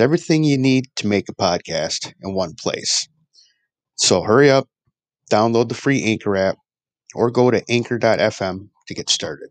It's 0.00 0.04
everything 0.06 0.44
you 0.44 0.56
need 0.56 0.86
to 0.96 1.06
make 1.06 1.28
a 1.28 1.34
podcast 1.34 2.14
in 2.22 2.32
one 2.32 2.54
place. 2.54 3.06
So 3.96 4.22
hurry 4.22 4.50
up, 4.50 4.66
download 5.30 5.68
the 5.68 5.74
free 5.74 6.02
Anchor 6.02 6.38
app, 6.38 6.56
or 7.14 7.30
go 7.30 7.50
to 7.50 7.62
anchor.fm 7.68 8.70
to 8.86 8.94
get 8.94 9.10
started. 9.10 9.50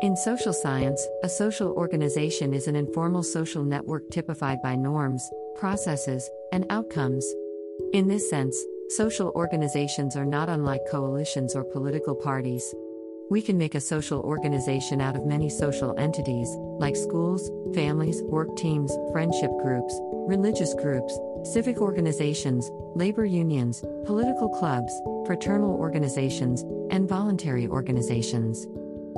In 0.00 0.14
social 0.14 0.52
science, 0.52 1.04
a 1.24 1.28
social 1.28 1.72
organization 1.72 2.54
is 2.54 2.68
an 2.68 2.76
informal 2.76 3.24
social 3.24 3.64
network 3.64 4.08
typified 4.12 4.62
by 4.62 4.76
norms, 4.76 5.28
processes, 5.56 6.30
and 6.52 6.66
outcomes. 6.70 7.26
In 7.92 8.06
this 8.06 8.30
sense, 8.30 8.56
social 8.90 9.32
organizations 9.34 10.14
are 10.14 10.24
not 10.24 10.48
unlike 10.48 10.82
coalitions 10.88 11.56
or 11.56 11.64
political 11.64 12.14
parties. 12.14 12.72
We 13.32 13.40
can 13.40 13.56
make 13.56 13.74
a 13.74 13.80
social 13.80 14.20
organization 14.20 15.00
out 15.00 15.16
of 15.16 15.24
many 15.24 15.48
social 15.48 15.98
entities, 15.98 16.50
like 16.78 16.94
schools, 16.94 17.50
families, 17.74 18.22
work 18.24 18.54
teams, 18.58 18.94
friendship 19.10 19.50
groups, 19.62 19.98
religious 20.28 20.74
groups, 20.74 21.18
civic 21.42 21.78
organizations, 21.78 22.70
labor 22.94 23.24
unions, 23.24 23.82
political 24.04 24.50
clubs, 24.50 24.92
fraternal 25.26 25.70
organizations, 25.76 26.60
and 26.90 27.08
voluntary 27.08 27.66
organizations. 27.68 28.66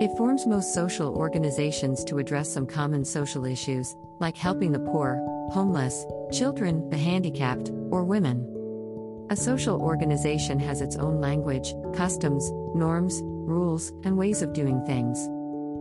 It 0.00 0.16
forms 0.16 0.46
most 0.46 0.72
social 0.72 1.14
organizations 1.14 2.02
to 2.04 2.16
address 2.16 2.50
some 2.50 2.66
common 2.66 3.04
social 3.04 3.44
issues, 3.44 3.94
like 4.20 4.38
helping 4.38 4.72
the 4.72 4.80
poor, 4.90 5.20
homeless, 5.52 6.06
children, 6.32 6.88
the 6.88 6.96
handicapped, 6.96 7.68
or 7.90 8.04
women. 8.04 9.26
A 9.28 9.36
social 9.36 9.78
organization 9.78 10.58
has 10.60 10.80
its 10.80 10.96
own 10.96 11.20
language, 11.20 11.74
customs, 11.94 12.50
norms, 12.74 13.22
rules, 13.48 13.92
and 14.04 14.16
ways 14.16 14.42
of 14.42 14.52
doing 14.52 14.84
things. 14.84 15.18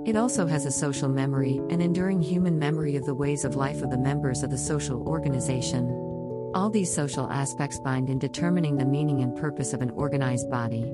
It 0.07 0.15
also 0.15 0.47
has 0.47 0.65
a 0.65 0.71
social 0.71 1.09
memory, 1.09 1.57
an 1.69 1.81
enduring 1.81 2.21
human 2.21 2.57
memory 2.57 2.95
of 2.95 3.05
the 3.05 3.13
ways 3.13 3.43
of 3.43 3.55
life 3.55 3.81
of 3.81 3.91
the 3.91 3.97
members 3.97 4.41
of 4.41 4.49
the 4.49 4.57
social 4.57 5.05
organization. 5.07 5.89
All 6.55 6.69
these 6.69 6.93
social 6.93 7.29
aspects 7.29 7.79
bind 7.79 8.09
in 8.09 8.19
determining 8.19 8.77
the 8.77 8.85
meaning 8.85 9.21
and 9.21 9.35
purpose 9.35 9.73
of 9.73 9.81
an 9.81 9.89
organized 9.91 10.49
body. 10.49 10.91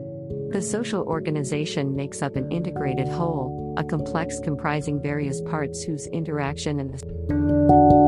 The 0.52 0.62
social 0.62 1.04
organization 1.04 1.96
makes 1.96 2.22
up 2.22 2.36
an 2.36 2.52
integrated 2.52 3.08
whole, 3.08 3.76
a 3.78 3.84
complex 3.84 4.40
comprising 4.40 5.02
various 5.02 5.42
parts 5.42 5.84
whose 5.84 6.08
interaction 6.08 6.80
and 6.80 6.92
the 6.92 8.03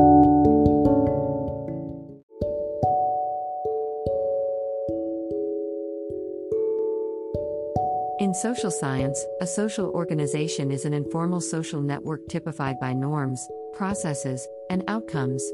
In 8.26 8.34
social 8.34 8.72
science, 8.72 9.24
a 9.40 9.46
social 9.46 9.90
organization 9.90 10.72
is 10.72 10.84
an 10.84 10.92
informal 10.92 11.40
social 11.40 11.80
network 11.80 12.26
typified 12.26 12.80
by 12.80 12.92
norms, 12.92 13.46
processes, 13.72 14.44
and 14.68 14.82
outcomes. 14.88 15.48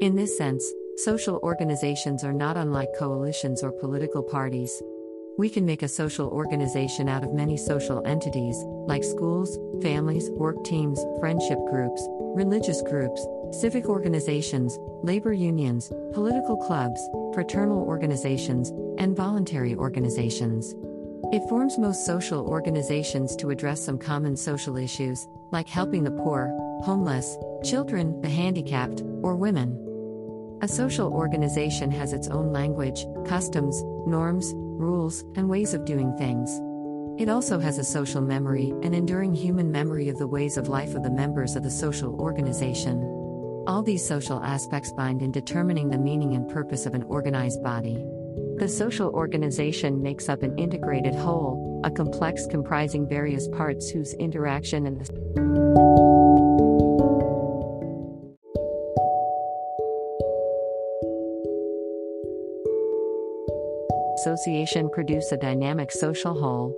In 0.00 0.16
this 0.16 0.38
sense, 0.38 0.64
social 0.96 1.38
organizations 1.42 2.24
are 2.24 2.32
not 2.32 2.56
unlike 2.56 2.88
coalitions 2.98 3.62
or 3.62 3.70
political 3.70 4.22
parties. 4.22 4.82
We 5.36 5.50
can 5.50 5.66
make 5.66 5.82
a 5.82 5.88
social 5.88 6.28
organization 6.28 7.06
out 7.06 7.22
of 7.22 7.34
many 7.34 7.58
social 7.58 8.02
entities, 8.06 8.56
like 8.64 9.04
schools, 9.04 9.58
families, 9.82 10.30
work 10.30 10.64
teams, 10.64 10.98
friendship 11.20 11.58
groups, 11.68 12.02
religious 12.34 12.80
groups, 12.80 13.26
civic 13.60 13.90
organizations, 13.90 14.78
labor 15.02 15.34
unions, 15.34 15.92
political 16.14 16.56
clubs, 16.56 16.98
fraternal 17.34 17.82
organizations, 17.82 18.70
and 18.96 19.14
voluntary 19.14 19.74
organizations. 19.74 20.74
It 21.36 21.46
forms 21.50 21.76
most 21.76 22.06
social 22.06 22.46
organizations 22.46 23.36
to 23.36 23.50
address 23.50 23.84
some 23.84 23.98
common 23.98 24.38
social 24.38 24.78
issues, 24.78 25.28
like 25.52 25.68
helping 25.68 26.02
the 26.02 26.10
poor, 26.10 26.48
homeless, 26.82 27.36
children, 27.62 28.18
the 28.22 28.28
handicapped, 28.30 29.02
or 29.22 29.36
women. 29.36 30.58
A 30.62 30.66
social 30.66 31.12
organization 31.12 31.90
has 31.90 32.14
its 32.14 32.28
own 32.28 32.54
language, 32.54 33.04
customs, 33.26 33.82
norms, 34.06 34.54
rules, 34.54 35.24
and 35.34 35.46
ways 35.46 35.74
of 35.74 35.84
doing 35.84 36.16
things. 36.16 36.50
It 37.20 37.28
also 37.28 37.58
has 37.58 37.76
a 37.76 37.84
social 37.84 38.22
memory, 38.22 38.72
an 38.82 38.94
enduring 38.94 39.34
human 39.34 39.70
memory 39.70 40.08
of 40.08 40.16
the 40.16 40.26
ways 40.26 40.56
of 40.56 40.68
life 40.68 40.94
of 40.94 41.02
the 41.02 41.10
members 41.10 41.54
of 41.54 41.62
the 41.62 41.70
social 41.70 42.18
organization. 42.18 43.02
All 43.66 43.82
these 43.82 44.08
social 44.08 44.42
aspects 44.42 44.90
bind 44.90 45.20
in 45.20 45.32
determining 45.32 45.90
the 45.90 45.98
meaning 45.98 46.34
and 46.34 46.48
purpose 46.48 46.86
of 46.86 46.94
an 46.94 47.02
organized 47.02 47.62
body. 47.62 48.02
The 48.58 48.68
social 48.68 49.10
organization 49.10 50.02
makes 50.02 50.30
up 50.30 50.42
an 50.42 50.58
integrated 50.58 51.14
whole, 51.14 51.82
a 51.84 51.90
complex 51.90 52.46
comprising 52.46 53.06
various 53.06 53.46
parts 53.48 53.90
whose 53.90 54.14
interaction 54.14 54.86
and 54.86 54.98
the 54.98 55.04
association 64.16 64.88
produce 64.88 65.30
a 65.32 65.36
dynamic 65.36 65.92
social 65.92 66.32
whole. 66.32 66.74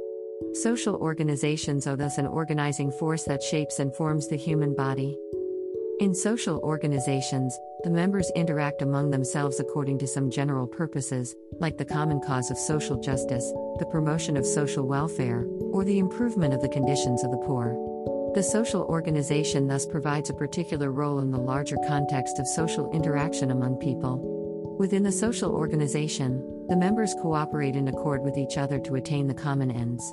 Social 0.54 0.96
organizations 0.96 1.86
are 1.86 1.96
thus 1.96 2.18
an 2.18 2.26
organizing 2.26 2.90
force 2.90 3.22
that 3.22 3.42
shapes 3.42 3.78
and 3.78 3.94
forms 3.94 4.26
the 4.26 4.36
human 4.36 4.74
body. 4.74 5.16
In 6.00 6.12
social 6.12 6.58
organizations, 6.58 7.56
the 7.84 7.90
members 7.90 8.30
interact 8.34 8.82
among 8.82 9.10
themselves 9.10 9.60
according 9.60 9.98
to 9.98 10.06
some 10.06 10.30
general 10.30 10.66
purposes, 10.66 11.36
like 11.60 11.78
the 11.78 11.84
common 11.84 12.20
cause 12.20 12.50
of 12.50 12.58
social 12.58 13.00
justice, 13.00 13.52
the 13.78 13.88
promotion 13.90 14.36
of 14.36 14.44
social 14.44 14.86
welfare, 14.86 15.46
or 15.72 15.84
the 15.84 16.00
improvement 16.00 16.52
of 16.52 16.60
the 16.60 16.68
conditions 16.68 17.22
of 17.22 17.30
the 17.30 17.36
poor. 17.38 17.76
The 18.34 18.42
social 18.42 18.82
organization 18.82 19.68
thus 19.68 19.86
provides 19.86 20.28
a 20.28 20.34
particular 20.34 20.90
role 20.90 21.20
in 21.20 21.30
the 21.30 21.38
larger 21.38 21.76
context 21.86 22.40
of 22.40 22.48
social 22.48 22.90
interaction 22.90 23.52
among 23.52 23.76
people. 23.76 24.76
Within 24.78 25.04
the 25.04 25.12
social 25.12 25.52
organization, 25.52 26.66
the 26.68 26.76
members 26.76 27.14
cooperate 27.22 27.76
in 27.76 27.88
accord 27.88 28.22
with 28.22 28.36
each 28.36 28.58
other 28.58 28.78
to 28.80 28.96
attain 28.96 29.28
the 29.28 29.34
common 29.34 29.70
ends. 29.70 30.12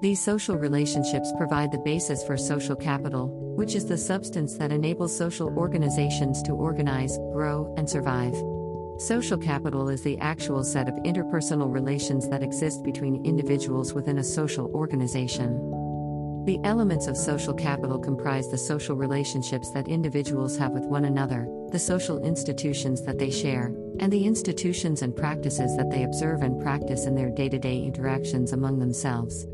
These 0.00 0.22
social 0.22 0.56
relationships 0.56 1.32
provide 1.36 1.72
the 1.72 1.78
basis 1.78 2.22
for 2.22 2.36
social 2.36 2.76
capital, 2.76 3.26
which 3.56 3.74
is 3.74 3.86
the 3.86 3.98
substance 3.98 4.54
that 4.54 4.70
enables 4.70 5.16
social 5.16 5.48
organizations 5.58 6.40
to 6.44 6.52
organize, 6.52 7.18
grow, 7.32 7.74
and 7.76 7.90
survive. 7.90 8.36
Social 9.00 9.36
capital 9.36 9.88
is 9.88 10.02
the 10.02 10.16
actual 10.18 10.62
set 10.62 10.88
of 10.88 10.94
interpersonal 11.02 11.72
relations 11.72 12.28
that 12.28 12.44
exist 12.44 12.84
between 12.84 13.26
individuals 13.26 13.92
within 13.92 14.18
a 14.18 14.24
social 14.24 14.66
organization. 14.66 15.56
The 16.44 16.60
elements 16.62 17.08
of 17.08 17.16
social 17.16 17.52
capital 17.52 17.98
comprise 17.98 18.48
the 18.48 18.56
social 18.56 18.94
relationships 18.94 19.72
that 19.72 19.88
individuals 19.88 20.56
have 20.58 20.70
with 20.70 20.84
one 20.84 21.06
another, 21.06 21.48
the 21.72 21.78
social 21.80 22.22
institutions 22.22 23.02
that 23.02 23.18
they 23.18 23.30
share, 23.32 23.74
and 23.98 24.12
the 24.12 24.26
institutions 24.26 25.02
and 25.02 25.16
practices 25.16 25.76
that 25.76 25.90
they 25.90 26.04
observe 26.04 26.42
and 26.42 26.62
practice 26.62 27.04
in 27.04 27.16
their 27.16 27.30
day 27.30 27.48
to 27.48 27.58
day 27.58 27.82
interactions 27.82 28.52
among 28.52 28.78
themselves. 28.78 29.48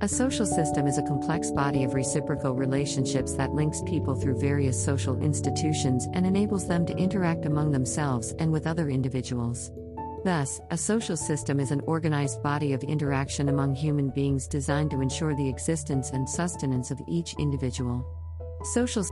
A 0.00 0.06
social 0.06 0.46
system 0.46 0.86
is 0.86 0.96
a 0.96 1.02
complex 1.02 1.50
body 1.50 1.82
of 1.82 1.92
reciprocal 1.92 2.54
relationships 2.54 3.32
that 3.32 3.52
links 3.52 3.82
people 3.84 4.14
through 4.14 4.38
various 4.38 4.80
social 4.80 5.20
institutions 5.20 6.06
and 6.12 6.24
enables 6.24 6.68
them 6.68 6.86
to 6.86 6.96
interact 6.96 7.46
among 7.46 7.72
themselves 7.72 8.32
and 8.38 8.52
with 8.52 8.68
other 8.68 8.90
individuals. 8.90 9.72
Thus, 10.22 10.60
a 10.70 10.78
social 10.78 11.16
system 11.16 11.58
is 11.58 11.72
an 11.72 11.80
organized 11.80 12.44
body 12.44 12.74
of 12.74 12.84
interaction 12.84 13.48
among 13.48 13.74
human 13.74 14.10
beings 14.10 14.46
designed 14.46 14.92
to 14.92 15.00
ensure 15.00 15.34
the 15.34 15.48
existence 15.48 16.10
and 16.10 16.30
sustenance 16.30 16.92
of 16.92 17.00
each 17.08 17.34
individual. 17.40 18.06
Social 18.74 19.04